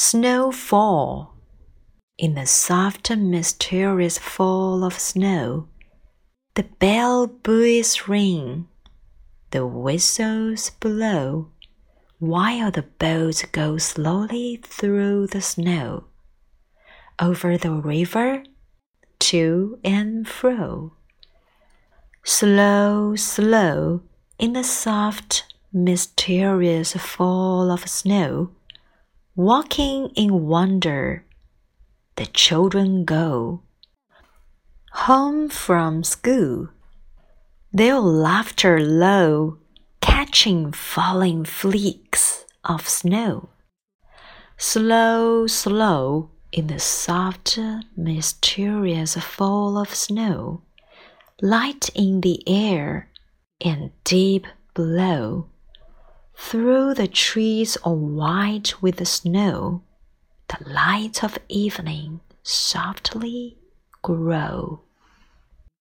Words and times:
Snowfall. 0.00 1.34
In 2.18 2.34
the 2.34 2.46
soft, 2.46 3.10
mysterious 3.10 4.16
fall 4.16 4.84
of 4.84 4.96
snow, 4.96 5.66
the 6.54 6.62
bell 6.78 7.26
buoys 7.26 8.06
ring, 8.06 8.68
the 9.50 9.66
whistles 9.66 10.70
blow, 10.78 11.50
while 12.20 12.70
the 12.70 12.84
boats 12.84 13.44
go 13.46 13.76
slowly 13.76 14.60
through 14.62 15.26
the 15.26 15.42
snow, 15.42 16.04
over 17.18 17.58
the 17.58 17.72
river, 17.72 18.44
to 19.18 19.80
and 19.82 20.28
fro. 20.28 20.92
Slow, 22.22 23.16
slow, 23.16 24.02
in 24.38 24.52
the 24.52 24.62
soft, 24.62 25.52
mysterious 25.72 26.92
fall 26.92 27.72
of 27.72 27.88
snow, 27.88 28.52
walking 29.38 30.08
in 30.16 30.48
wonder, 30.48 31.24
the 32.16 32.26
children 32.26 33.04
go. 33.04 33.62
Home 35.06 35.48
from 35.48 36.02
school, 36.02 36.70
their 37.72 38.00
laughter 38.00 38.80
low, 38.80 39.58
catching 40.00 40.72
falling 40.72 41.44
flakes 41.44 42.46
of 42.64 42.88
snow. 42.88 43.48
Slow, 44.56 45.46
slow, 45.46 46.30
in 46.50 46.66
the 46.66 46.80
soft, 46.80 47.60
mysterious 47.96 49.14
fall 49.14 49.78
of 49.78 49.94
snow 49.94 50.62
light 51.40 51.90
in 51.94 52.22
the 52.22 52.42
air 52.48 53.08
and 53.60 53.92
deep 54.02 54.48
below. 54.74 55.46
Through 56.38 56.94
the 56.94 57.08
trees 57.08 57.76
all 57.78 57.96
white 57.96 58.80
with 58.80 58.96
the 58.96 59.04
snow, 59.04 59.82
the 60.46 60.66
light 60.66 61.22
of 61.22 61.36
evening 61.48 62.20
softly 62.42 63.58
grow. 64.00 64.80